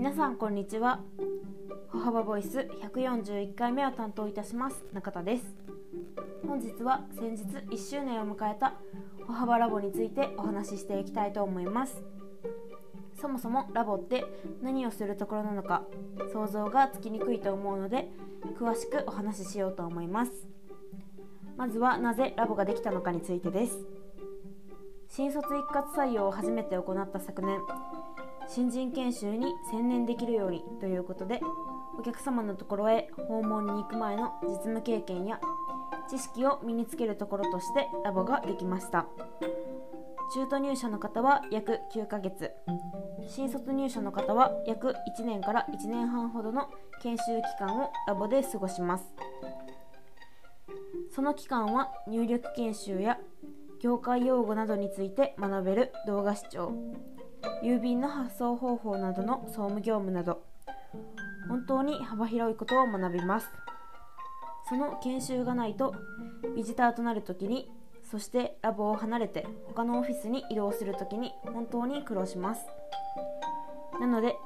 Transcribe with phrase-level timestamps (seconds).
[0.00, 1.00] 皆さんこんにちは。
[1.92, 4.82] 歩幅ボイス141回目を担当いたします。
[4.94, 5.44] 中田です。
[6.48, 8.78] 本日は先日1周年を迎えた
[9.26, 12.02] 歩幅ラボについてお話ししていきたいと思います。
[13.20, 14.24] そもそもラボって
[14.62, 15.84] 何をするところなのか
[16.32, 18.08] 想像がつきにくいと思うので
[18.58, 20.32] 詳しくお話ししようと思います。
[21.58, 23.78] まずはなぜラボができたのかについてです。
[25.10, 27.58] 新卒一括採用を初めて行った昨年
[28.52, 31.40] 新人研修に専念できるようにということで
[31.96, 35.40] お客様のところへ訪問に行く前の実務経験や
[36.10, 39.06] 知識を身につけるところとしてラボができました。
[40.34, 42.50] 中途入社の方は約9ヶ月。
[43.28, 46.68] 新卒入社の方は約1年から1年半ほどの
[47.02, 49.04] 研修期間をラボで過ごします。
[51.14, 53.18] その期間は入力研修や
[53.80, 56.72] 業界用語などについて学べる動画視聴。
[57.62, 60.42] 郵便の発送方法などの総務業務など
[61.48, 63.48] 本当に幅広いことを学びます。
[64.68, 65.94] その研修がないと
[66.54, 67.70] ビジターとなるときに
[68.08, 72.66] そしてラボを離れて他のオフィスに移動するときに本当に苦労します。
[74.00, 74.36] なので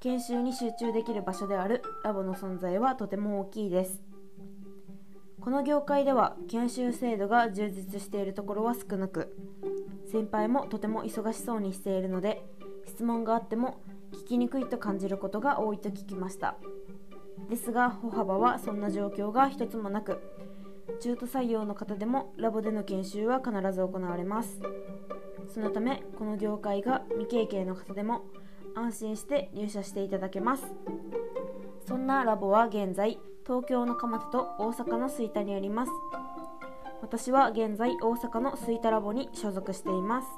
[0.00, 4.09] 研修に集中できる場所であるラボの存在はとても大きいです。
[5.40, 9.34] この業界では研修制度が充実しているところは少なく
[10.10, 12.44] 先輩もとても忙しそうにしているので
[12.86, 13.80] 質問があっても
[14.12, 16.56] 聞きにくいと感じることが多いと聞きました。
[17.48, 20.20] ですが歩幅はそんな状況が一つもなく
[21.00, 24.60] 中途採用の方でもラボでの研修は必ず行われます。
[25.48, 28.24] そのためこの業界が未経験の方でも
[28.74, 30.64] 安心して入社していただけます。
[31.86, 33.18] そんなラボは現在
[33.50, 35.90] 東京の蒲田と大阪の吹田にあります。
[37.02, 40.28] 私は現在大阪の吹田ラボに所属しています。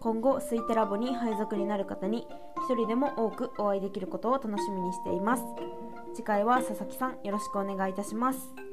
[0.00, 2.28] 今後吹田ラボに配属になる方に
[2.68, 5.44] 一人でも多くお会いできることを楽しみにしています。
[6.14, 8.69] 次回は佐々木さんよろしくお願いいたします。